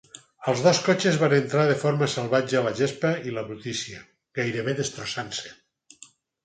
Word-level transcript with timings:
Els 0.51 0.61
dos 0.67 0.79
cotxes 0.85 1.19
van 1.23 1.35
entrar 1.39 1.65
de 1.71 1.75
forma 1.83 2.07
salvatge 2.15 2.57
a 2.61 2.65
la 2.69 2.73
gespa 2.81 3.13
i 3.29 3.35
la 3.37 3.45
brutícia, 3.51 4.03
gairebé 4.41 4.77
destrossant-se. 4.83 5.59